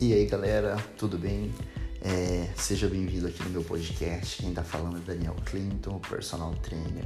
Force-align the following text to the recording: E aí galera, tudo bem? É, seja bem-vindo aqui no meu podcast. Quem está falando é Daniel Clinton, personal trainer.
E 0.00 0.14
aí 0.14 0.26
galera, 0.26 0.76
tudo 0.96 1.18
bem? 1.18 1.52
É, 2.00 2.48
seja 2.54 2.86
bem-vindo 2.86 3.26
aqui 3.26 3.42
no 3.42 3.50
meu 3.50 3.64
podcast. 3.64 4.36
Quem 4.36 4.50
está 4.50 4.62
falando 4.62 4.98
é 4.98 5.00
Daniel 5.00 5.34
Clinton, 5.44 5.98
personal 5.98 6.54
trainer. 6.62 7.04